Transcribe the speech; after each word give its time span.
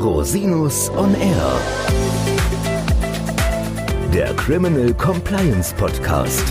Rosinus 0.00 0.88
on 0.96 1.14
Air. 1.14 1.60
Der 4.14 4.32
Criminal 4.36 4.94
Compliance 4.94 5.74
Podcast. 5.74 6.42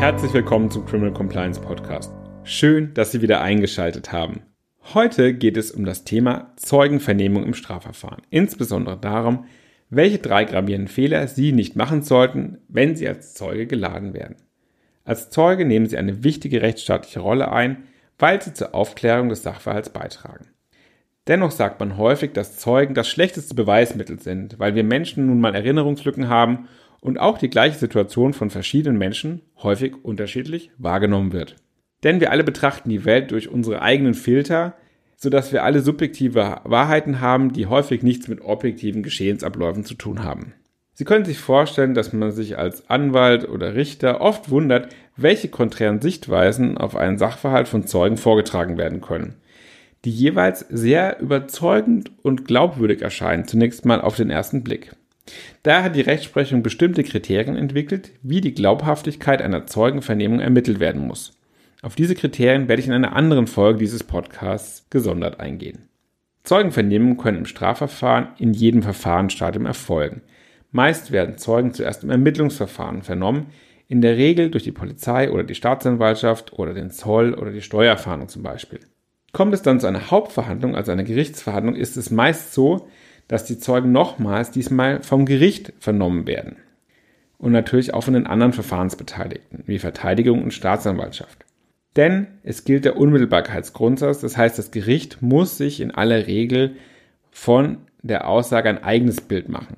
Herzlich 0.00 0.34
willkommen 0.34 0.72
zum 0.72 0.84
Criminal 0.86 1.12
Compliance 1.12 1.60
Podcast. 1.60 2.10
Schön, 2.42 2.92
dass 2.94 3.12
Sie 3.12 3.22
wieder 3.22 3.40
eingeschaltet 3.40 4.10
haben. 4.10 4.42
Heute 4.92 5.34
geht 5.34 5.56
es 5.56 5.70
um 5.70 5.84
das 5.84 6.02
Thema 6.02 6.52
Zeugenvernehmung 6.56 7.44
im 7.44 7.54
Strafverfahren. 7.54 8.22
Insbesondere 8.30 8.98
darum, 8.98 9.44
welche 9.88 10.18
drei 10.18 10.46
gravierenden 10.46 10.88
Fehler 10.88 11.28
Sie 11.28 11.52
nicht 11.52 11.76
machen 11.76 12.02
sollten, 12.02 12.58
wenn 12.66 12.96
Sie 12.96 13.06
als 13.06 13.34
Zeuge 13.34 13.68
geladen 13.68 14.14
werden. 14.14 14.34
Als 15.04 15.30
Zeuge 15.30 15.64
nehmen 15.64 15.86
Sie 15.86 15.96
eine 15.96 16.22
wichtige 16.24 16.62
rechtsstaatliche 16.62 17.20
Rolle 17.20 17.50
ein, 17.50 17.84
weil 18.18 18.40
Sie 18.42 18.52
zur 18.52 18.74
Aufklärung 18.74 19.28
des 19.28 19.42
Sachverhalts 19.42 19.90
beitragen. 19.90 20.48
Dennoch 21.26 21.50
sagt 21.50 21.80
man 21.80 21.96
häufig, 21.96 22.32
dass 22.32 22.58
Zeugen 22.58 22.94
das 22.94 23.08
schlechteste 23.08 23.54
Beweismittel 23.54 24.18
sind, 24.20 24.58
weil 24.58 24.74
wir 24.74 24.84
Menschen 24.84 25.26
nun 25.26 25.40
mal 25.40 25.54
Erinnerungslücken 25.54 26.28
haben 26.28 26.68
und 27.00 27.18
auch 27.18 27.38
die 27.38 27.50
gleiche 27.50 27.78
Situation 27.78 28.32
von 28.32 28.50
verschiedenen 28.50 28.98
Menschen 28.98 29.42
häufig 29.62 29.94
unterschiedlich 30.02 30.70
wahrgenommen 30.78 31.32
wird. 31.32 31.56
Denn 32.02 32.20
wir 32.20 32.30
alle 32.30 32.44
betrachten 32.44 32.88
die 32.88 33.04
Welt 33.04 33.30
durch 33.30 33.48
unsere 33.48 33.82
eigenen 33.82 34.14
Filter, 34.14 34.74
sodass 35.16 35.52
wir 35.52 35.64
alle 35.64 35.80
subjektive 35.80 36.60
Wahrheiten 36.64 37.20
haben, 37.20 37.52
die 37.52 37.66
häufig 37.66 38.02
nichts 38.02 38.28
mit 38.28 38.40
objektiven 38.40 39.02
Geschehensabläufen 39.02 39.84
zu 39.84 39.94
tun 39.94 40.24
haben. 40.24 40.54
Sie 41.00 41.06
können 41.06 41.24
sich 41.24 41.38
vorstellen, 41.38 41.94
dass 41.94 42.12
man 42.12 42.30
sich 42.30 42.58
als 42.58 42.90
Anwalt 42.90 43.48
oder 43.48 43.74
Richter 43.74 44.20
oft 44.20 44.50
wundert, 44.50 44.94
welche 45.16 45.48
konträren 45.48 46.02
Sichtweisen 46.02 46.76
auf 46.76 46.94
einen 46.94 47.16
Sachverhalt 47.16 47.68
von 47.68 47.86
Zeugen 47.86 48.18
vorgetragen 48.18 48.76
werden 48.76 49.00
können, 49.00 49.36
die 50.04 50.10
jeweils 50.10 50.60
sehr 50.68 51.18
überzeugend 51.18 52.10
und 52.20 52.44
glaubwürdig 52.44 53.00
erscheinen, 53.00 53.46
zunächst 53.46 53.86
mal 53.86 54.02
auf 54.02 54.16
den 54.16 54.28
ersten 54.28 54.62
Blick. 54.62 54.94
Daher 55.62 55.84
hat 55.84 55.96
die 55.96 56.02
Rechtsprechung 56.02 56.62
bestimmte 56.62 57.02
Kriterien 57.02 57.56
entwickelt, 57.56 58.10
wie 58.22 58.42
die 58.42 58.52
Glaubhaftigkeit 58.52 59.40
einer 59.40 59.66
Zeugenvernehmung 59.66 60.40
ermittelt 60.40 60.80
werden 60.80 61.06
muss. 61.06 61.32
Auf 61.80 61.94
diese 61.94 62.14
Kriterien 62.14 62.68
werde 62.68 62.82
ich 62.82 62.88
in 62.88 62.92
einer 62.92 63.16
anderen 63.16 63.46
Folge 63.46 63.78
dieses 63.78 64.04
Podcasts 64.04 64.84
gesondert 64.90 65.40
eingehen. 65.40 65.88
Zeugenvernehmungen 66.44 67.16
können 67.16 67.38
im 67.38 67.46
Strafverfahren 67.46 68.28
in 68.36 68.52
jedem 68.52 68.82
Verfahrensstadium 68.82 69.64
erfolgen. 69.64 70.20
Meist 70.72 71.10
werden 71.10 71.38
Zeugen 71.38 71.74
zuerst 71.74 72.04
im 72.04 72.10
Ermittlungsverfahren 72.10 73.02
vernommen, 73.02 73.46
in 73.88 74.00
der 74.00 74.16
Regel 74.16 74.50
durch 74.50 74.62
die 74.62 74.72
Polizei 74.72 75.30
oder 75.30 75.42
die 75.42 75.56
Staatsanwaltschaft 75.56 76.52
oder 76.52 76.74
den 76.74 76.90
Zoll 76.90 77.34
oder 77.34 77.50
die 77.50 77.62
Steuerfahndung 77.62 78.28
zum 78.28 78.44
Beispiel. 78.44 78.78
Kommt 79.32 79.52
es 79.52 79.62
dann 79.62 79.80
zu 79.80 79.86
einer 79.86 80.10
Hauptverhandlung, 80.10 80.76
also 80.76 80.92
einer 80.92 81.02
Gerichtsverhandlung, 81.02 81.74
ist 81.74 81.96
es 81.96 82.10
meist 82.10 82.52
so, 82.52 82.88
dass 83.26 83.44
die 83.44 83.58
Zeugen 83.58 83.92
nochmals 83.92 84.50
diesmal 84.50 85.02
vom 85.02 85.26
Gericht 85.26 85.72
vernommen 85.80 86.26
werden. 86.26 86.56
Und 87.38 87.52
natürlich 87.52 87.94
auch 87.94 88.04
von 88.04 88.14
den 88.14 88.26
anderen 88.26 88.52
Verfahrensbeteiligten, 88.52 89.64
wie 89.66 89.78
Verteidigung 89.78 90.42
und 90.42 90.52
Staatsanwaltschaft. 90.52 91.44
Denn 91.96 92.26
es 92.42 92.64
gilt 92.64 92.84
der 92.84 92.96
Unmittelbarkeitsgrundsatz, 92.96 94.20
das 94.20 94.36
heißt, 94.36 94.58
das 94.58 94.70
Gericht 94.70 95.22
muss 95.22 95.56
sich 95.56 95.80
in 95.80 95.90
aller 95.90 96.26
Regel 96.26 96.76
von 97.30 97.78
der 98.02 98.28
Aussage 98.28 98.68
ein 98.68 98.82
eigenes 98.82 99.20
Bild 99.20 99.48
machen. 99.48 99.76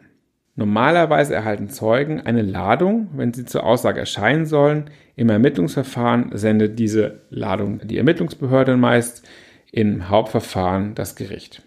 Normalerweise 0.55 1.35
erhalten 1.35 1.71
Zeugen 1.71 2.21
eine 2.21 2.43
Ladung, 2.43 3.09
wenn 3.15 3.33
sie 3.33 3.47
zur 3.47 3.65
Aussage 3.65 4.01
erscheinen 4.01 4.45
sollen. 4.45 4.91
Im 5.17 5.31
Ermittlungsverfahren 5.31 6.31
sendet 6.35 6.79
diese 6.79 7.21
Ladung 7.31 7.81
die 7.85 7.97
Ermittlungsbehörde 7.97 8.77
meist, 8.77 9.27
im 9.71 10.11
Hauptverfahren 10.11 10.95
das 10.95 11.17
Gericht. 11.17 11.63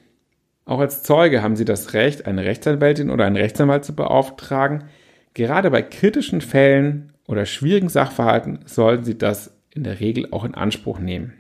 Auch 0.65 0.79
als 0.79 1.01
Zeuge 1.01 1.41
haben 1.41 1.55
Sie 1.55 1.65
das 1.65 1.93
Recht, 1.93 2.27
eine 2.27 2.43
Rechtsanwältin 2.43 3.09
oder 3.09 3.25
einen 3.25 3.35
Rechtsanwalt 3.35 3.85
zu 3.85 3.95
beauftragen. 3.95 4.85
Gerade 5.33 5.71
bei 5.71 5.81
kritischen 5.81 6.41
Fällen 6.41 7.13
oder 7.27 7.45
schwierigen 7.45 7.89
Sachverhalten 7.89 8.59
sollten 8.65 9.03
Sie 9.03 9.17
das 9.17 9.55
in 9.71 9.83
der 9.83 9.99
Regel 9.99 10.27
auch 10.31 10.43
in 10.43 10.55
Anspruch 10.55 10.99
nehmen. 10.99 11.33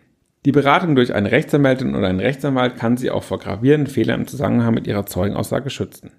Die 0.45 0.51
Beratung 0.51 0.95
durch 0.95 1.13
eine 1.13 1.31
Rechtsanwältin 1.31 1.95
oder 1.95 2.07
einen 2.07 2.19
Rechtsanwalt 2.19 2.75
kann 2.75 2.97
Sie 2.97 3.09
auch 3.09 3.23
vor 3.23 3.39
gravierenden 3.39 3.91
Fehlern 3.91 4.21
im 4.21 4.27
Zusammenhang 4.27 4.73
mit 4.73 4.85
Ihrer 4.85 5.05
Zeugenaussage 5.05 5.69
schützen. 5.69 6.11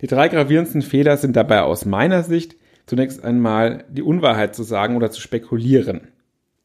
Die 0.00 0.06
drei 0.06 0.28
gravierendsten 0.28 0.82
Fehler 0.82 1.16
sind 1.16 1.36
dabei 1.36 1.62
aus 1.62 1.84
meiner 1.84 2.22
Sicht 2.22 2.56
zunächst 2.86 3.22
einmal 3.22 3.84
die 3.88 4.02
Unwahrheit 4.02 4.56
zu 4.56 4.62
sagen 4.62 4.96
oder 4.96 5.10
zu 5.10 5.20
spekulieren. 5.20 6.08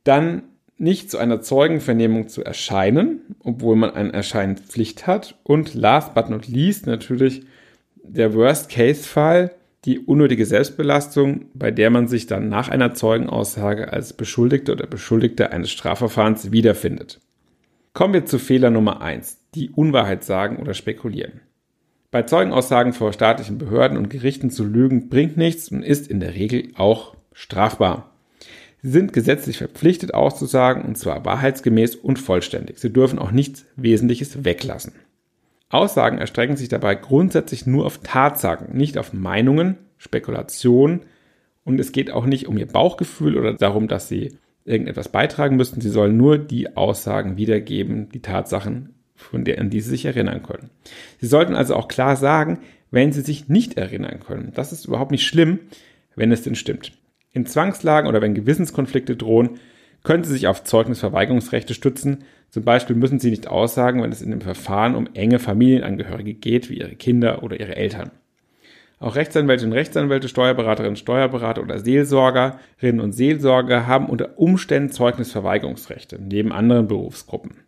Dann 0.03 0.44
nicht 0.78 1.09
zu 1.09 1.18
einer 1.18 1.41
Zeugenvernehmung 1.41 2.28
zu 2.28 2.44
erscheinen, 2.44 3.35
obwohl 3.40 3.75
man 3.75 3.91
eine 3.91 4.13
Erscheinenspflicht 4.13 5.07
hat. 5.07 5.38
Und 5.44 5.73
last 5.73 6.13
but 6.13 6.29
not 6.29 6.47
least 6.47 6.88
natürlich 6.88 7.46
der 8.03 8.34
Worst-Case-Fall, 8.34 9.52
die 9.85 10.00
unnötige 10.00 10.46
Selbstbelastung, 10.46 11.46
bei 11.53 11.72
der 11.72 11.91
man 11.91 12.07
sich 12.07 12.28
dann 12.28 12.50
nach 12.50 12.69
einer 12.69 12.94
Zeugenaussage 12.94 13.94
als 13.94 14.13
Beschuldigter 14.13 14.73
oder 14.73 14.88
Beschuldigter 14.88 15.52
eines 15.52 15.72
Strafverfahrens 15.72 16.52
wiederfindet. 16.52 17.19
Kommen 17.94 18.13
wir 18.13 18.25
zu 18.25 18.40
Fehler 18.40 18.72
Nummer 18.72 19.02
eins: 19.02 19.38
die 19.53 19.69
Unwahrheit 19.69 20.23
sagen 20.23 20.57
oder 20.57 20.73
spekulieren. 20.73 21.41
Bei 22.16 22.24
Zeugenaussagen 22.24 22.94
vor 22.94 23.12
staatlichen 23.12 23.58
Behörden 23.58 23.98
und 23.98 24.09
Gerichten 24.09 24.50
zu 24.50 24.64
lügen 24.64 25.09
bringt 25.09 25.36
nichts 25.36 25.68
und 25.68 25.84
ist 25.84 26.08
in 26.08 26.22
der 26.22 26.34
Regel 26.34 26.70
auch 26.76 27.18
strafbar. 27.34 28.12
Sie 28.81 28.92
sind 28.92 29.12
gesetzlich 29.12 29.58
verpflichtet 29.58 30.14
auszusagen 30.14 30.86
und 30.86 30.98
zwar 30.98 31.26
wahrheitsgemäß 31.26 31.98
und 31.98 32.18
vollständig. 32.18 32.80
Sie 32.80 32.94
dürfen 32.94 33.20
auch 33.20 33.31
nichts 33.31 33.66
Wesentliches 33.76 34.46
weglassen. 34.46 34.94
Aussagen 35.68 36.18
erstrecken 36.18 36.56
sich 36.56 36.70
dabei 36.70 36.96
grundsätzlich 36.96 37.68
nur 37.68 37.86
auf 37.86 37.98
Tatsachen, 37.98 38.74
nicht 38.74 38.97
auf 38.97 39.12
Meinungen, 39.12 39.76
Spekulationen 39.97 41.02
und 41.66 41.82
es 41.82 41.92
geht 41.92 42.12
auch 42.12 42.26
nicht 42.26 42.47
um 42.47 42.58
ihr 42.58 42.68
Bauchgefühl 42.68 43.38
oder 43.38 43.56
darum, 43.56 43.90
dass 43.90 44.08
sie 44.08 44.38
irgendetwas 44.64 45.09
beitragen 45.09 45.58
müssten. 45.58 45.82
Sie 45.82 45.90
sollen 45.90 46.16
nur 46.16 46.38
die 46.38 46.78
Aussagen 46.78 47.36
wiedergeben, 47.36 48.08
die 48.08 48.22
Tatsachen, 48.22 48.95
von 49.16 49.46
denen 49.46 49.70
die 49.70 49.81
sie 49.81 49.90
sich 49.90 50.06
erinnern 50.06 50.44
können. 50.44 50.70
Sie 51.20 51.28
sollten 51.28 51.56
also 51.56 51.76
auch 51.76 51.88
klar 51.88 52.16
sagen, 52.16 52.59
wenn 52.92 53.12
sie 53.12 53.22
sich 53.22 53.50
nicht 53.50 53.78
erinnern 53.78 54.20
können. 54.20 54.52
Das 54.53 54.72
ist 54.72 54.86
überhaupt 54.86 55.12
nicht 55.12 55.26
schlimm, 55.26 55.59
wenn 56.16 56.31
es 56.31 56.44
denn 56.44 56.56
stimmt. 56.56 56.94
In 57.31 57.46
Zwangslagen 57.46 58.09
oder 58.09 58.22
wenn 58.22 58.36
Gewissenskonflikte 58.36 59.16
drohen, 59.16 59.59
können 60.03 60.24
Sie 60.24 60.31
sich 60.31 60.48
auf 60.48 60.64
Zeugnisverweigerungsrechte 60.64 61.74
stützen. 61.74 62.24
Zum 62.50 62.64
Beispiel 62.64 62.96
müssen 62.96 63.20
Sie 63.20 63.31
nicht 63.31 63.48
aussagen, 63.48 64.02
wenn 64.02 64.12
es 64.12 64.22
in 64.22 64.31
dem 64.31 64.40
Verfahren 64.40 64.96
um 64.96 65.09
enge 65.14 65.40
Familienangehörige 65.40 66.36
geht, 66.36 66.70
wie 66.70 66.78
Ihre 66.78 66.96
Kinder 66.96 67.44
oder 67.44 67.59
Ihre 67.59 67.76
Eltern. 67.76 68.12
Auch 69.00 69.16
Rechtsanwälte 69.16 69.66
und 69.66 69.74
Rechtsanwälte, 69.74 70.30
Steuerberaterinnen, 70.30 70.96
Steuerberater 70.96 71.62
oder 71.62 71.80
Seelsorgerinnen 71.80 73.02
und 73.02 73.12
Seelsorger 73.12 73.88
haben 73.88 74.08
unter 74.08 74.40
Umständen 74.40 74.90
Zeugnisverweigerungsrechte, 74.92 76.18
neben 76.22 76.53
anderen 76.53 76.88
Berufsgruppen. 76.88 77.65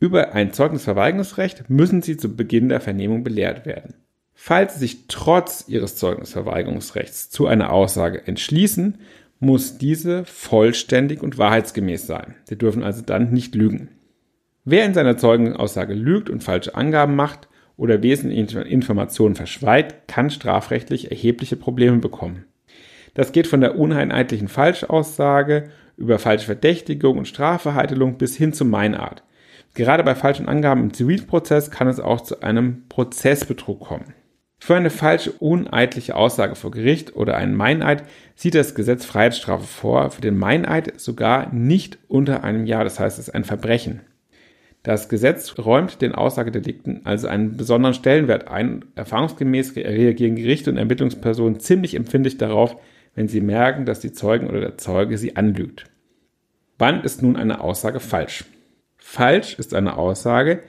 Über 0.00 0.32
ein 0.32 0.54
Zeugnisverweigerungsrecht 0.54 1.68
müssen 1.68 2.00
Sie 2.00 2.16
zu 2.16 2.34
Beginn 2.34 2.70
der 2.70 2.80
Vernehmung 2.80 3.22
belehrt 3.22 3.66
werden. 3.66 3.94
Falls 4.32 4.74
Sie 4.74 4.80
sich 4.80 5.08
trotz 5.08 5.66
Ihres 5.68 5.96
Zeugnisverweigerungsrechts 5.96 7.28
zu 7.28 7.46
einer 7.46 7.70
Aussage 7.70 8.26
entschließen, 8.26 8.96
muss 9.40 9.76
diese 9.76 10.24
vollständig 10.24 11.22
und 11.22 11.36
wahrheitsgemäß 11.36 12.06
sein. 12.06 12.34
Sie 12.44 12.56
dürfen 12.56 12.82
also 12.82 13.02
dann 13.02 13.30
nicht 13.30 13.54
lügen. 13.54 13.90
Wer 14.64 14.86
in 14.86 14.94
seiner 14.94 15.18
Zeugenaussage 15.18 15.92
lügt 15.92 16.30
und 16.30 16.42
falsche 16.42 16.74
Angaben 16.74 17.14
macht 17.14 17.48
oder 17.76 18.02
wesentliche 18.02 18.60
Informationen 18.62 19.34
verschweigt, 19.34 20.08
kann 20.08 20.30
strafrechtlich 20.30 21.10
erhebliche 21.10 21.56
Probleme 21.56 21.98
bekommen. 21.98 22.46
Das 23.12 23.32
geht 23.32 23.46
von 23.46 23.60
der 23.60 23.78
uneinheitlichen 23.78 24.48
Falschaussage 24.48 25.68
über 25.98 26.18
falsche 26.18 26.46
Verdächtigung 26.46 27.18
und 27.18 27.28
Strafverheitelung 27.28 28.16
bis 28.16 28.34
hin 28.34 28.54
zu 28.54 28.64
Meinart. 28.64 29.24
Gerade 29.74 30.02
bei 30.02 30.14
falschen 30.14 30.48
Angaben 30.48 30.82
im 30.82 30.92
Zivilprozess 30.92 31.70
kann 31.70 31.88
es 31.88 32.00
auch 32.00 32.20
zu 32.20 32.42
einem 32.42 32.88
Prozessbetrug 32.88 33.80
kommen. 33.80 34.14
Für 34.58 34.74
eine 34.74 34.90
falsche, 34.90 35.32
uneidliche 35.32 36.14
Aussage 36.14 36.54
vor 36.54 36.70
Gericht 36.70 37.16
oder 37.16 37.36
einen 37.36 37.54
Meineid 37.54 38.04
sieht 38.34 38.54
das 38.54 38.74
Gesetz 38.74 39.06
Freiheitsstrafe 39.06 39.64
vor, 39.64 40.10
für 40.10 40.20
den 40.20 40.36
Meineid 40.36 41.00
sogar 41.00 41.52
nicht 41.52 41.98
unter 42.08 42.44
einem 42.44 42.66
Jahr, 42.66 42.84
das 42.84 43.00
heißt, 43.00 43.18
es 43.18 43.28
ist 43.28 43.34
ein 43.34 43.44
Verbrechen. 43.44 44.00
Das 44.82 45.08
Gesetz 45.08 45.58
räumt 45.58 46.02
den 46.02 46.14
Aussagedelikten 46.14 47.02
also 47.04 47.28
einen 47.28 47.56
besonderen 47.56 47.94
Stellenwert 47.94 48.48
ein. 48.48 48.84
Erfahrungsgemäß 48.94 49.76
reagieren 49.76 50.36
Gerichte 50.36 50.70
und 50.70 50.78
Ermittlungspersonen 50.78 51.60
ziemlich 51.60 51.94
empfindlich 51.94 52.38
darauf, 52.38 52.76
wenn 53.14 53.28
sie 53.28 53.40
merken, 53.40 53.84
dass 53.84 54.00
die 54.00 54.12
Zeugen 54.12 54.48
oder 54.48 54.60
der 54.60 54.78
Zeuge 54.78 55.18
sie 55.18 55.36
anlügt. 55.36 55.84
Wann 56.78 57.02
ist 57.02 57.22
nun 57.22 57.36
eine 57.36 57.60
Aussage 57.60 58.00
falsch? 58.00 58.44
Falsch 59.12 59.54
ist 59.58 59.74
eine 59.74 59.96
Aussage, 59.96 60.62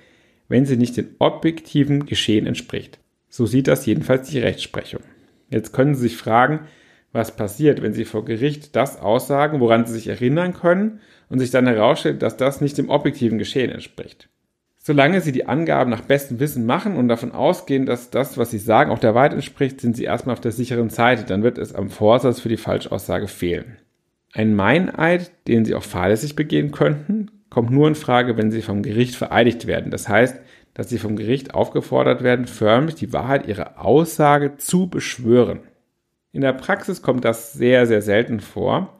wenn 0.47 0.65
sie 0.65 0.75
nicht 0.75 0.97
den 0.97 1.15
objektiven 1.19 2.07
Geschehen 2.07 2.47
entspricht. 2.47 2.97
So 3.29 3.45
sieht 3.45 3.67
das 3.67 3.85
jedenfalls 3.85 4.31
die 4.31 4.39
Rechtsprechung. 4.39 5.01
Jetzt 5.51 5.73
können 5.73 5.93
Sie 5.93 6.01
sich 6.01 6.17
fragen, 6.17 6.61
Was 7.11 7.35
passiert, 7.35 7.83
wenn 7.83 7.93
Sie 7.93 8.03
vor 8.03 8.25
Gericht 8.25 8.75
das 8.75 8.99
aussagen, 8.99 9.59
woran 9.59 9.85
Sie 9.85 9.93
sich 9.93 10.07
erinnern 10.07 10.53
können 10.53 11.01
und 11.29 11.37
sich 11.37 11.51
dann 11.51 11.67
herausstellt, 11.67 12.23
dass 12.23 12.35
das 12.35 12.61
nicht 12.61 12.79
dem 12.79 12.89
objektiven 12.89 13.37
Geschehen 13.37 13.69
entspricht? 13.69 14.27
Solange 14.79 15.21
Sie 15.21 15.31
die 15.31 15.45
Angaben 15.45 15.91
nach 15.91 16.01
bestem 16.01 16.39
Wissen 16.39 16.65
machen 16.65 16.95
und 16.95 17.09
davon 17.09 17.33
ausgehen, 17.33 17.85
dass 17.85 18.09
das, 18.09 18.39
was 18.39 18.49
Sie 18.49 18.57
sagen, 18.57 18.89
auch 18.89 18.97
der 18.97 19.13
Wahrheit 19.13 19.33
entspricht, 19.33 19.79
sind 19.81 19.95
Sie 19.95 20.05
erstmal 20.05 20.33
auf 20.33 20.41
der 20.41 20.51
sicheren 20.51 20.89
Seite. 20.89 21.25
Dann 21.25 21.43
wird 21.43 21.59
es 21.59 21.75
am 21.75 21.91
Vorsatz 21.91 22.39
für 22.39 22.49
die 22.49 22.57
Falschaussage 22.57 23.27
fehlen. 23.27 23.77
Ein 24.33 24.55
Meineid, 24.55 25.31
den 25.47 25.63
Sie 25.63 25.75
auch 25.75 25.83
fahrlässig 25.83 26.35
begehen 26.35 26.71
könnten, 26.71 27.29
kommt 27.51 27.69
nur 27.69 27.87
in 27.87 27.95
Frage, 27.95 28.37
wenn 28.37 28.49
Sie 28.49 28.63
vom 28.63 28.81
Gericht 28.81 29.15
vereidigt 29.15 29.67
werden. 29.67 29.91
Das 29.91 30.09
heißt, 30.09 30.41
dass 30.73 30.89
Sie 30.89 30.97
vom 30.97 31.15
Gericht 31.15 31.53
aufgefordert 31.53 32.23
werden, 32.23 32.47
förmlich 32.47 32.95
die 32.95 33.13
Wahrheit 33.13 33.47
Ihrer 33.47 33.85
Aussage 33.85 34.57
zu 34.57 34.89
beschwören. 34.89 35.59
In 36.31 36.41
der 36.41 36.53
Praxis 36.53 37.01
kommt 37.03 37.25
das 37.25 37.53
sehr, 37.53 37.85
sehr 37.85 38.01
selten 38.01 38.39
vor. 38.39 38.97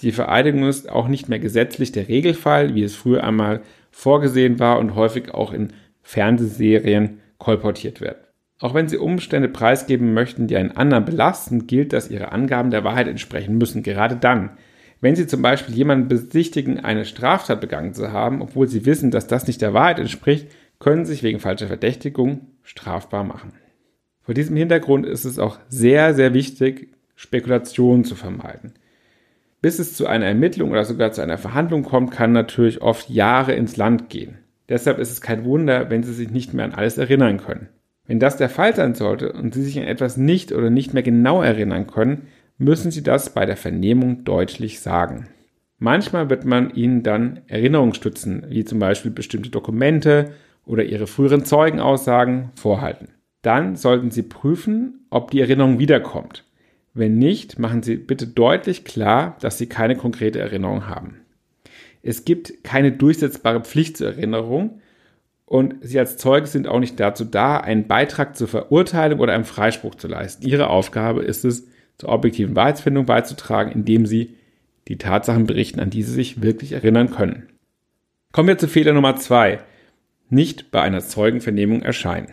Die 0.00 0.12
Vereidigung 0.12 0.66
ist 0.66 0.90
auch 0.90 1.08
nicht 1.08 1.28
mehr 1.28 1.38
gesetzlich 1.38 1.92
der 1.92 2.08
Regelfall, 2.08 2.74
wie 2.74 2.82
es 2.82 2.96
früher 2.96 3.22
einmal 3.22 3.60
vorgesehen 3.90 4.58
war 4.58 4.78
und 4.78 4.94
häufig 4.94 5.34
auch 5.34 5.52
in 5.52 5.74
Fernsehserien 6.02 7.20
kolportiert 7.36 8.00
wird. 8.00 8.16
Auch 8.60 8.72
wenn 8.72 8.88
Sie 8.88 8.96
Umstände 8.96 9.48
preisgeben 9.48 10.14
möchten, 10.14 10.46
die 10.46 10.56
einen 10.56 10.72
anderen 10.72 11.04
belasten, 11.04 11.66
gilt, 11.66 11.92
dass 11.92 12.10
Ihre 12.10 12.32
Angaben 12.32 12.70
der 12.70 12.82
Wahrheit 12.82 13.08
entsprechen 13.08 13.58
müssen. 13.58 13.82
Gerade 13.82 14.16
dann, 14.16 14.52
wenn 15.00 15.16
Sie 15.16 15.26
zum 15.26 15.42
Beispiel 15.42 15.74
jemanden 15.74 16.08
besichtigen, 16.08 16.80
eine 16.80 17.04
Straftat 17.04 17.60
begangen 17.60 17.94
zu 17.94 18.12
haben, 18.12 18.42
obwohl 18.42 18.68
Sie 18.68 18.84
wissen, 18.86 19.10
dass 19.10 19.26
das 19.26 19.46
nicht 19.46 19.62
der 19.62 19.74
Wahrheit 19.74 19.98
entspricht, 19.98 20.48
können 20.78 21.04
Sie 21.04 21.12
sich 21.12 21.22
wegen 21.22 21.40
falscher 21.40 21.68
Verdächtigung 21.68 22.48
strafbar 22.62 23.24
machen. 23.24 23.52
Vor 24.22 24.34
diesem 24.34 24.56
Hintergrund 24.56 25.06
ist 25.06 25.24
es 25.24 25.38
auch 25.38 25.58
sehr, 25.68 26.14
sehr 26.14 26.34
wichtig, 26.34 26.94
Spekulationen 27.16 28.04
zu 28.04 28.14
vermeiden. 28.14 28.74
Bis 29.62 29.78
es 29.78 29.94
zu 29.94 30.06
einer 30.06 30.26
Ermittlung 30.26 30.70
oder 30.70 30.84
sogar 30.84 31.12
zu 31.12 31.20
einer 31.20 31.36
Verhandlung 31.36 31.82
kommt, 31.82 32.12
kann 32.12 32.32
natürlich 32.32 32.80
oft 32.80 33.10
Jahre 33.10 33.52
ins 33.52 33.76
Land 33.76 34.08
gehen. 34.08 34.38
Deshalb 34.68 34.98
ist 34.98 35.10
es 35.10 35.20
kein 35.20 35.44
Wunder, 35.44 35.90
wenn 35.90 36.02
Sie 36.02 36.14
sich 36.14 36.30
nicht 36.30 36.54
mehr 36.54 36.64
an 36.64 36.72
alles 36.72 36.96
erinnern 36.96 37.38
können. 37.38 37.68
Wenn 38.06 38.20
das 38.20 38.36
der 38.36 38.48
Fall 38.48 38.74
sein 38.74 38.94
sollte 38.94 39.32
und 39.32 39.52
Sie 39.52 39.62
sich 39.62 39.78
an 39.78 39.86
etwas 39.86 40.16
nicht 40.16 40.52
oder 40.52 40.70
nicht 40.70 40.94
mehr 40.94 41.02
genau 41.02 41.42
erinnern 41.42 41.86
können, 41.86 42.28
müssen 42.60 42.90
Sie 42.90 43.02
das 43.02 43.32
bei 43.32 43.46
der 43.46 43.56
Vernehmung 43.56 44.24
deutlich 44.24 44.80
sagen. 44.80 45.28
Manchmal 45.78 46.28
wird 46.28 46.44
man 46.44 46.74
Ihnen 46.74 47.02
dann 47.02 47.40
Erinnerungsstützen, 47.46 48.44
wie 48.50 48.64
zum 48.64 48.78
Beispiel 48.78 49.10
bestimmte 49.10 49.48
Dokumente 49.48 50.34
oder 50.66 50.84
Ihre 50.84 51.06
früheren 51.06 51.44
Zeugenaussagen, 51.44 52.50
vorhalten. 52.54 53.08
Dann 53.40 53.76
sollten 53.76 54.10
Sie 54.10 54.22
prüfen, 54.22 55.06
ob 55.08 55.30
die 55.30 55.40
Erinnerung 55.40 55.78
wiederkommt. 55.78 56.44
Wenn 56.92 57.16
nicht, 57.16 57.58
machen 57.58 57.82
Sie 57.82 57.96
bitte 57.96 58.26
deutlich 58.26 58.84
klar, 58.84 59.38
dass 59.40 59.56
Sie 59.56 59.66
keine 59.66 59.96
konkrete 59.96 60.38
Erinnerung 60.38 60.86
haben. 60.86 61.16
Es 62.02 62.26
gibt 62.26 62.62
keine 62.62 62.92
durchsetzbare 62.92 63.62
Pflicht 63.62 63.96
zur 63.96 64.08
Erinnerung 64.08 64.80
und 65.46 65.76
Sie 65.80 65.98
als 65.98 66.18
Zeuge 66.18 66.46
sind 66.46 66.68
auch 66.68 66.80
nicht 66.80 67.00
dazu 67.00 67.24
da, 67.24 67.56
einen 67.56 67.86
Beitrag 67.86 68.36
zur 68.36 68.48
Verurteilung 68.48 69.20
oder 69.20 69.32
einem 69.32 69.44
Freispruch 69.44 69.94
zu 69.94 70.08
leisten. 70.08 70.46
Ihre 70.46 70.68
Aufgabe 70.68 71.22
ist 71.22 71.46
es, 71.46 71.66
zur 71.98 72.10
objektiven 72.10 72.56
Wahrheitsfindung 72.56 73.06
beizutragen, 73.06 73.72
indem 73.72 74.06
Sie 74.06 74.36
die 74.88 74.98
Tatsachen 74.98 75.46
berichten, 75.46 75.80
an 75.80 75.90
die 75.90 76.02
Sie 76.02 76.12
sich 76.12 76.42
wirklich 76.42 76.72
erinnern 76.72 77.10
können. 77.10 77.48
Kommen 78.32 78.48
wir 78.48 78.58
zu 78.58 78.68
Fehler 78.68 78.92
Nummer 78.92 79.16
zwei. 79.16 79.60
Nicht 80.28 80.70
bei 80.70 80.80
einer 80.80 81.00
Zeugenvernehmung 81.00 81.82
erscheinen. 81.82 82.28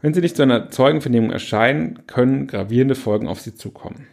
Wenn 0.00 0.14
Sie 0.14 0.20
nicht 0.20 0.36
zu 0.36 0.42
einer 0.42 0.70
Zeugenvernehmung 0.70 1.30
erscheinen, 1.30 2.06
können 2.06 2.46
gravierende 2.46 2.94
Folgen 2.94 3.26
auf 3.26 3.40
Sie 3.40 3.54
zukommen. 3.54 4.06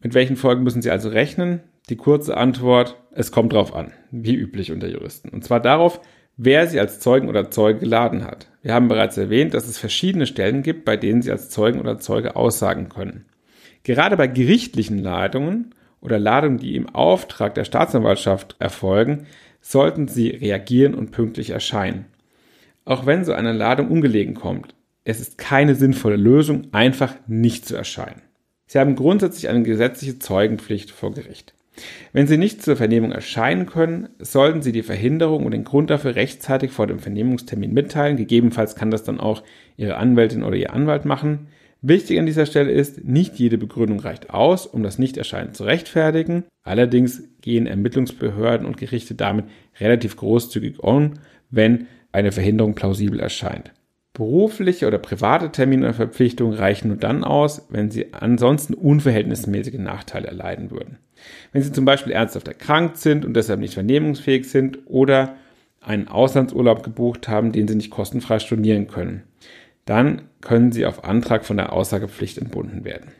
Mit 0.00 0.14
welchen 0.14 0.36
Folgen 0.36 0.62
müssen 0.62 0.82
Sie 0.82 0.90
also 0.90 1.10
rechnen? 1.10 1.60
Die 1.90 1.96
kurze 1.96 2.36
Antwort, 2.36 2.96
es 3.12 3.32
kommt 3.32 3.52
drauf 3.52 3.74
an, 3.74 3.92
wie 4.10 4.34
üblich 4.34 4.72
unter 4.72 4.88
Juristen. 4.88 5.28
Und 5.28 5.44
zwar 5.44 5.60
darauf, 5.60 6.00
wer 6.36 6.66
Sie 6.66 6.80
als 6.80 7.00
Zeugen 7.00 7.28
oder 7.28 7.50
Zeuge 7.50 7.80
geladen 7.80 8.24
hat. 8.24 8.48
Wir 8.62 8.72
haben 8.72 8.88
bereits 8.88 9.18
erwähnt, 9.18 9.52
dass 9.52 9.68
es 9.68 9.76
verschiedene 9.76 10.26
Stellen 10.26 10.62
gibt, 10.62 10.84
bei 10.84 10.96
denen 10.96 11.20
Sie 11.20 11.30
als 11.30 11.50
Zeugen 11.50 11.80
oder 11.80 11.98
Zeuge 11.98 12.36
aussagen 12.36 12.88
können. 12.88 13.26
Gerade 13.82 14.16
bei 14.16 14.26
gerichtlichen 14.26 14.98
Ladungen 14.98 15.74
oder 16.00 16.18
Ladungen, 16.18 16.58
die 16.58 16.76
im 16.76 16.88
Auftrag 16.88 17.54
der 17.54 17.64
Staatsanwaltschaft 17.64 18.56
erfolgen, 18.58 19.26
sollten 19.60 20.08
Sie 20.08 20.28
reagieren 20.30 20.94
und 20.94 21.10
pünktlich 21.10 21.50
erscheinen. 21.50 22.06
Auch 22.84 23.06
wenn 23.06 23.24
so 23.24 23.32
eine 23.32 23.52
Ladung 23.52 23.88
ungelegen 23.88 24.34
kommt, 24.34 24.74
es 25.04 25.20
ist 25.20 25.38
keine 25.38 25.74
sinnvolle 25.74 26.16
Lösung, 26.16 26.68
einfach 26.72 27.14
nicht 27.26 27.66
zu 27.66 27.76
erscheinen. 27.76 28.22
Sie 28.66 28.78
haben 28.78 28.96
grundsätzlich 28.96 29.48
eine 29.48 29.62
gesetzliche 29.62 30.18
Zeugenpflicht 30.18 30.90
vor 30.90 31.12
Gericht. 31.12 31.54
Wenn 32.12 32.26
Sie 32.26 32.36
nicht 32.36 32.62
zur 32.62 32.76
Vernehmung 32.76 33.12
erscheinen 33.12 33.66
können, 33.66 34.08
sollten 34.18 34.62
Sie 34.62 34.72
die 34.72 34.82
Verhinderung 34.82 35.44
und 35.44 35.52
den 35.52 35.64
Grund 35.64 35.90
dafür 35.90 36.14
rechtzeitig 36.14 36.70
vor 36.70 36.86
dem 36.86 36.98
Vernehmungstermin 36.98 37.72
mitteilen. 37.72 38.16
Gegebenenfalls 38.16 38.76
kann 38.76 38.90
das 38.90 39.02
dann 39.02 39.20
auch 39.20 39.42
Ihre 39.76 39.96
Anwältin 39.96 40.42
oder 40.42 40.56
Ihr 40.56 40.72
Anwalt 40.72 41.04
machen. 41.04 41.48
Wichtig 41.82 42.18
an 42.18 42.26
dieser 42.26 42.44
Stelle 42.44 42.70
ist, 42.70 43.04
nicht 43.04 43.38
jede 43.38 43.56
Begründung 43.56 44.00
reicht 44.00 44.30
aus, 44.30 44.66
um 44.66 44.82
das 44.82 44.98
Nichterscheinen 44.98 45.54
zu 45.54 45.64
rechtfertigen. 45.64 46.44
Allerdings 46.62 47.22
gehen 47.40 47.66
Ermittlungsbehörden 47.66 48.66
und 48.66 48.76
Gerichte 48.76 49.14
damit 49.14 49.46
relativ 49.80 50.16
großzügig 50.16 50.80
um, 50.80 51.14
wenn 51.50 51.86
eine 52.12 52.32
Verhinderung 52.32 52.74
plausibel 52.74 53.18
erscheint. 53.18 53.72
Berufliche 54.12 54.86
oder 54.86 54.98
private 54.98 55.52
Termine 55.52 55.86
oder 55.86 55.94
Verpflichtungen 55.94 56.52
reichen 56.52 56.88
nur 56.88 56.98
dann 56.98 57.24
aus, 57.24 57.66
wenn 57.70 57.90
Sie 57.90 58.12
ansonsten 58.12 58.74
unverhältnismäßige 58.74 59.78
Nachteile 59.78 60.26
erleiden 60.26 60.70
würden. 60.70 60.98
Wenn 61.52 61.62
Sie 61.62 61.72
zum 61.72 61.86
Beispiel 61.86 62.12
ernsthaft 62.12 62.48
erkrankt 62.48 62.98
sind 62.98 63.24
und 63.24 63.34
deshalb 63.34 63.60
nicht 63.60 63.74
vernehmungsfähig 63.74 64.50
sind 64.50 64.80
oder 64.86 65.36
einen 65.80 66.08
Auslandsurlaub 66.08 66.82
gebucht 66.82 67.28
haben, 67.28 67.52
den 67.52 67.68
Sie 67.68 67.76
nicht 67.76 67.90
kostenfrei 67.90 68.38
stornieren 68.38 68.88
können, 68.88 69.22
dann 69.84 70.22
können 70.40 70.72
Sie 70.72 70.86
auf 70.86 71.04
Antrag 71.04 71.44
von 71.44 71.56
der 71.56 71.72
Aussagepflicht 71.72 72.38
entbunden 72.38 72.84
werden. 72.84 73.12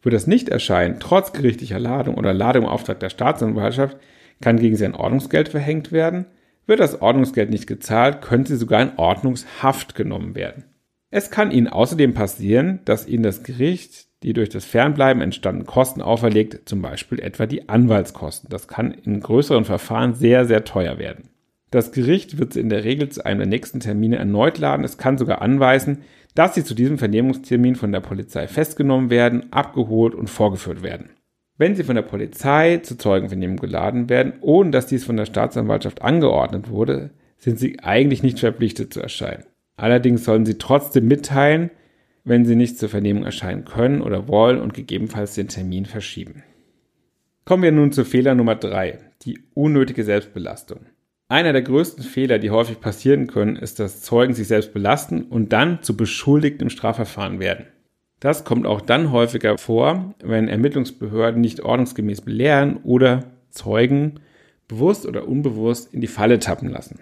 Für 0.00 0.10
das 0.10 0.26
Nichterscheinen 0.26 1.00
trotz 1.00 1.32
gerichtlicher 1.32 1.78
Ladung 1.78 2.16
oder 2.16 2.32
Ladung 2.32 2.64
im 2.64 2.68
Auftrag 2.68 3.00
der 3.00 3.10
Staatsanwaltschaft 3.10 3.96
kann 4.40 4.58
gegen 4.58 4.76
Sie 4.76 4.84
ein 4.84 4.94
Ordnungsgeld 4.94 5.48
verhängt 5.48 5.92
werden 5.92 6.26
wird 6.66 6.80
das 6.80 7.00
Ordnungsgeld 7.00 7.50
nicht 7.50 7.66
gezahlt, 7.66 8.22
können 8.22 8.44
Sie 8.44 8.56
sogar 8.56 8.82
in 8.82 8.98
Ordnungshaft 8.98 9.94
genommen 9.94 10.34
werden. 10.34 10.64
Es 11.10 11.30
kann 11.30 11.52
Ihnen 11.52 11.68
außerdem 11.68 12.14
passieren, 12.14 12.80
dass 12.84 13.06
Ihnen 13.06 13.22
das 13.22 13.42
Gericht 13.42 14.06
die 14.22 14.32
durch 14.32 14.48
das 14.48 14.64
Fernbleiben 14.64 15.22
entstandenen 15.22 15.66
Kosten 15.66 16.00
auferlegt, 16.00 16.66
zum 16.68 16.80
Beispiel 16.80 17.20
etwa 17.20 17.46
die 17.46 17.68
Anwaltskosten. 17.68 18.48
Das 18.48 18.66
kann 18.66 18.90
in 18.90 19.20
größeren 19.20 19.66
Verfahren 19.66 20.14
sehr, 20.14 20.46
sehr 20.46 20.64
teuer 20.64 20.98
werden. 20.98 21.28
Das 21.76 21.92
Gericht 21.92 22.38
wird 22.38 22.54
Sie 22.54 22.60
in 22.60 22.70
der 22.70 22.84
Regel 22.84 23.10
zu 23.10 23.26
einem 23.26 23.40
der 23.40 23.48
nächsten 23.48 23.80
Termine 23.80 24.16
erneut 24.16 24.56
laden. 24.56 24.82
Es 24.82 24.96
kann 24.96 25.18
sogar 25.18 25.42
anweisen, 25.42 25.98
dass 26.34 26.54
Sie 26.54 26.64
zu 26.64 26.74
diesem 26.74 26.96
Vernehmungstermin 26.96 27.76
von 27.76 27.92
der 27.92 28.00
Polizei 28.00 28.48
festgenommen 28.48 29.10
werden, 29.10 29.52
abgeholt 29.52 30.14
und 30.14 30.30
vorgeführt 30.30 30.82
werden. 30.82 31.10
Wenn 31.58 31.74
sie 31.74 31.84
von 31.84 31.96
der 31.96 32.00
Polizei 32.00 32.78
zur 32.78 32.98
Zeugenvernehmung 32.98 33.58
geladen 33.58 34.08
werden, 34.08 34.32
ohne 34.40 34.70
dass 34.70 34.86
dies 34.86 35.04
von 35.04 35.18
der 35.18 35.26
Staatsanwaltschaft 35.26 36.00
angeordnet 36.00 36.70
wurde, 36.70 37.10
sind 37.36 37.58
sie 37.58 37.78
eigentlich 37.80 38.22
nicht 38.22 38.40
verpflichtet 38.40 38.94
zu 38.94 39.02
erscheinen. 39.02 39.44
Allerdings 39.76 40.24
sollen 40.24 40.46
sie 40.46 40.56
trotzdem 40.56 41.06
mitteilen, 41.06 41.68
wenn 42.24 42.46
sie 42.46 42.56
nicht 42.56 42.78
zur 42.78 42.88
Vernehmung 42.88 43.24
erscheinen 43.24 43.66
können 43.66 44.00
oder 44.00 44.28
wollen 44.28 44.62
und 44.62 44.72
gegebenenfalls 44.72 45.34
den 45.34 45.48
Termin 45.48 45.84
verschieben. 45.84 46.42
Kommen 47.44 47.64
wir 47.64 47.72
nun 47.72 47.92
zu 47.92 48.06
Fehler 48.06 48.34
Nummer 48.34 48.54
drei: 48.54 48.98
die 49.26 49.40
unnötige 49.52 50.04
Selbstbelastung. 50.04 50.86
Einer 51.28 51.52
der 51.52 51.62
größten 51.62 52.04
Fehler, 52.04 52.38
die 52.38 52.50
häufig 52.50 52.80
passieren 52.80 53.26
können, 53.26 53.56
ist, 53.56 53.80
dass 53.80 54.00
Zeugen 54.00 54.32
sich 54.32 54.46
selbst 54.46 54.72
belasten 54.72 55.22
und 55.22 55.52
dann 55.52 55.82
zu 55.82 55.96
Beschuldigten 55.96 56.66
im 56.66 56.70
Strafverfahren 56.70 57.40
werden. 57.40 57.66
Das 58.20 58.44
kommt 58.44 58.64
auch 58.64 58.80
dann 58.80 59.10
häufiger 59.10 59.58
vor, 59.58 60.14
wenn 60.22 60.46
Ermittlungsbehörden 60.46 61.40
nicht 61.40 61.60
ordnungsgemäß 61.60 62.20
belehren 62.20 62.78
oder 62.84 63.24
Zeugen 63.50 64.20
bewusst 64.68 65.04
oder 65.04 65.26
unbewusst 65.26 65.92
in 65.92 66.00
die 66.00 66.06
Falle 66.06 66.38
tappen 66.38 66.70
lassen. 66.70 67.00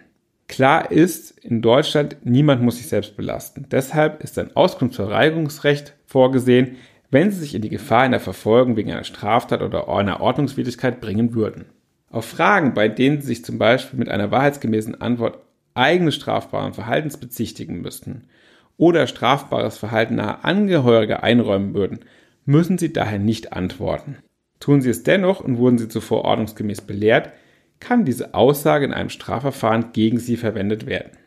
Klar 0.48 0.90
ist, 0.90 1.38
in 1.44 1.60
Deutschland 1.60 2.16
niemand 2.24 2.62
muss 2.62 2.78
sich 2.78 2.88
selbst 2.88 3.16
belasten. 3.16 3.66
Deshalb 3.70 4.22
ist 4.22 4.38
ein 4.38 4.56
Auskunftsverweigerungsrecht 4.56 5.94
vorgesehen, 6.06 6.76
wenn 7.10 7.30
sie 7.30 7.40
sich 7.40 7.54
in 7.54 7.62
die 7.62 7.68
Gefahr 7.68 8.02
einer 8.02 8.20
Verfolgung 8.20 8.76
wegen 8.76 8.90
einer 8.90 9.04
Straftat 9.04 9.62
oder 9.62 9.88
einer 9.88 10.20
Ordnungswidrigkeit 10.20 11.00
bringen 11.00 11.34
würden. 11.34 11.66
Auf 12.14 12.26
Fragen, 12.26 12.74
bei 12.74 12.86
denen 12.86 13.20
sie 13.20 13.26
sich 13.26 13.44
zum 13.44 13.58
Beispiel 13.58 13.98
mit 13.98 14.08
einer 14.08 14.30
wahrheitsgemäßen 14.30 15.00
Antwort 15.00 15.40
eigene 15.74 16.12
strafbaren 16.12 16.72
Verhaltens 16.72 17.16
bezichtigen 17.16 17.80
müssten 17.80 18.28
oder 18.76 19.08
strafbares 19.08 19.78
Verhalten 19.78 20.14
nahe 20.14 20.44
Angehörige 20.44 21.24
einräumen 21.24 21.74
würden, 21.74 22.04
müssen 22.44 22.78
Sie 22.78 22.92
daher 22.92 23.18
nicht 23.18 23.52
antworten. 23.52 24.18
Tun 24.60 24.80
Sie 24.80 24.90
es 24.90 25.02
dennoch 25.02 25.40
und 25.40 25.58
wurden 25.58 25.76
Sie 25.76 25.88
zuvor 25.88 26.24
ordnungsgemäß 26.24 26.82
belehrt, 26.82 27.32
kann 27.80 28.04
diese 28.04 28.32
Aussage 28.34 28.84
in 28.84 28.94
einem 28.94 29.10
Strafverfahren 29.10 29.90
gegen 29.92 30.20
Sie 30.20 30.36
verwendet 30.36 30.86
werden. 30.86 31.18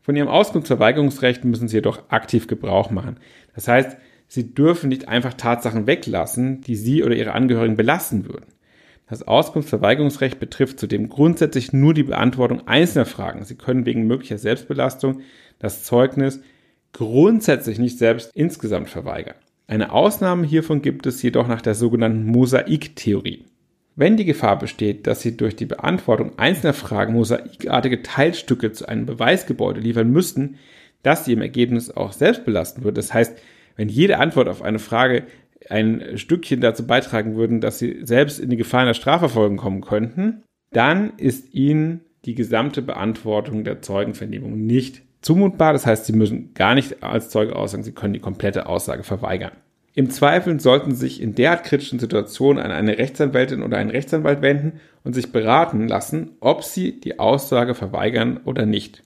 Von 0.00 0.16
Ihrem 0.16 0.28
Auskunftsverweigerungsrecht 0.28 1.44
müssen 1.44 1.68
Sie 1.68 1.76
jedoch 1.76 2.08
aktiv 2.08 2.46
Gebrauch 2.46 2.90
machen. 2.90 3.18
Das 3.54 3.68
heißt, 3.68 3.98
Sie 4.28 4.54
dürfen 4.54 4.88
nicht 4.88 5.06
einfach 5.06 5.34
Tatsachen 5.34 5.86
weglassen, 5.86 6.62
die 6.62 6.76
Sie 6.76 7.04
oder 7.04 7.14
Ihre 7.14 7.32
Angehörigen 7.32 7.76
belasten 7.76 8.24
würden. 8.24 8.53
Das 9.06 9.22
Auskunftsverweigerungsrecht 9.22 10.40
betrifft 10.40 10.80
zudem 10.80 11.08
grundsätzlich 11.08 11.72
nur 11.72 11.92
die 11.92 12.04
Beantwortung 12.04 12.66
einzelner 12.66 13.04
Fragen. 13.04 13.44
Sie 13.44 13.56
können 13.56 13.84
wegen 13.84 14.06
möglicher 14.06 14.38
Selbstbelastung 14.38 15.20
das 15.58 15.84
Zeugnis 15.84 16.40
grundsätzlich 16.92 17.78
nicht 17.78 17.98
selbst 17.98 18.30
insgesamt 18.34 18.88
verweigern. 18.88 19.34
Eine 19.66 19.92
Ausnahme 19.92 20.46
hiervon 20.46 20.82
gibt 20.82 21.06
es 21.06 21.22
jedoch 21.22 21.48
nach 21.48 21.62
der 21.62 21.74
sogenannten 21.74 22.24
Mosaiktheorie. 22.26 23.44
Wenn 23.96 24.16
die 24.16 24.24
Gefahr 24.24 24.58
besteht, 24.58 25.06
dass 25.06 25.22
Sie 25.22 25.36
durch 25.36 25.54
die 25.54 25.66
Beantwortung 25.66 26.38
einzelner 26.38 26.72
Fragen 26.72 27.12
mosaikartige 27.12 28.02
Teilstücke 28.02 28.72
zu 28.72 28.88
einem 28.88 29.06
Beweisgebäude 29.06 29.80
liefern 29.80 30.10
müssten, 30.10 30.56
das 31.02 31.24
Sie 31.24 31.32
im 31.32 31.42
Ergebnis 31.42 31.90
auch 31.90 32.12
selbst 32.12 32.44
belasten 32.44 32.82
würde, 32.82 32.96
das 32.96 33.14
heißt, 33.14 33.38
wenn 33.76 33.88
jede 33.88 34.18
Antwort 34.18 34.48
auf 34.48 34.62
eine 34.62 34.78
Frage 34.78 35.24
ein 35.70 36.16
Stückchen 36.16 36.60
dazu 36.60 36.86
beitragen 36.86 37.36
würden, 37.36 37.60
dass 37.60 37.78
sie 37.78 38.00
selbst 38.02 38.38
in 38.38 38.50
die 38.50 38.56
Gefahr 38.56 38.80
einer 38.80 38.94
Strafverfolgung 38.94 39.56
kommen 39.56 39.80
könnten, 39.80 40.42
dann 40.72 41.12
ist 41.16 41.54
ihnen 41.54 42.00
die 42.24 42.34
gesamte 42.34 42.82
Beantwortung 42.82 43.64
der 43.64 43.82
Zeugenvernehmung 43.82 44.66
nicht 44.66 45.02
zumutbar. 45.20 45.72
Das 45.72 45.86
heißt, 45.86 46.06
sie 46.06 46.12
müssen 46.12 46.54
gar 46.54 46.74
nicht 46.74 47.02
als 47.02 47.28
Zeuge 47.28 47.56
aussagen, 47.56 47.82
sie 47.82 47.92
können 47.92 48.14
die 48.14 48.20
komplette 48.20 48.66
Aussage 48.66 49.02
verweigern. 49.02 49.52
Im 49.96 50.10
Zweifel 50.10 50.58
sollten 50.58 50.90
sie 50.92 51.06
sich 51.06 51.22
in 51.22 51.36
derart 51.36 51.64
kritischen 51.64 52.00
Situationen 52.00 52.62
an 52.62 52.72
eine 52.72 52.98
Rechtsanwältin 52.98 53.62
oder 53.62 53.76
einen 53.78 53.90
Rechtsanwalt 53.90 54.42
wenden 54.42 54.80
und 55.04 55.14
sich 55.14 55.30
beraten 55.30 55.86
lassen, 55.86 56.32
ob 56.40 56.64
sie 56.64 56.98
die 56.98 57.20
Aussage 57.20 57.74
verweigern 57.74 58.40
oder 58.44 58.66
nicht. 58.66 59.04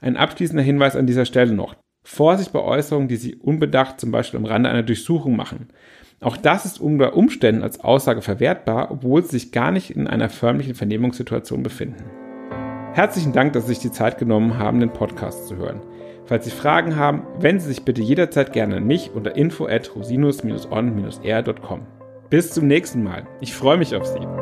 Ein 0.00 0.16
abschließender 0.16 0.62
Hinweis 0.62 0.94
an 0.94 1.08
dieser 1.08 1.24
Stelle 1.24 1.52
noch. 1.52 1.74
Vorsicht 2.02 2.52
bei 2.52 2.60
Äußerungen, 2.60 3.08
die 3.08 3.16
Sie 3.16 3.34
unbedacht 3.36 4.00
zum 4.00 4.10
Beispiel 4.10 4.38
am 4.38 4.46
Rande 4.46 4.70
einer 4.70 4.82
Durchsuchung 4.82 5.36
machen. 5.36 5.68
Auch 6.20 6.36
das 6.36 6.64
ist 6.64 6.80
unter 6.80 7.16
Umständen 7.16 7.62
als 7.62 7.80
Aussage 7.80 8.22
verwertbar, 8.22 8.90
obwohl 8.90 9.22
Sie 9.22 9.30
sich 9.30 9.52
gar 9.52 9.72
nicht 9.72 9.90
in 9.90 10.06
einer 10.06 10.28
förmlichen 10.28 10.74
Vernehmungssituation 10.74 11.62
befinden. 11.62 12.04
Herzlichen 12.92 13.32
Dank, 13.32 13.54
dass 13.54 13.64
Sie 13.66 13.74
sich 13.74 13.82
die 13.82 13.90
Zeit 13.90 14.18
genommen 14.18 14.58
haben, 14.58 14.80
den 14.80 14.92
Podcast 14.92 15.48
zu 15.48 15.56
hören. 15.56 15.80
Falls 16.26 16.44
Sie 16.44 16.50
Fragen 16.50 16.96
haben, 16.96 17.22
wenden 17.38 17.60
Sie 17.60 17.68
sich 17.68 17.84
bitte 17.84 18.02
jederzeit 18.02 18.52
gerne 18.52 18.76
an 18.76 18.84
mich 18.84 19.10
unter 19.14 19.34
info 19.34 19.66
at 19.66 19.94
rosinus-on-r.com. 19.94 21.80
Bis 22.30 22.50
zum 22.52 22.66
nächsten 22.66 23.02
Mal. 23.02 23.26
Ich 23.40 23.54
freue 23.54 23.76
mich 23.76 23.94
auf 23.96 24.06
Sie. 24.06 24.41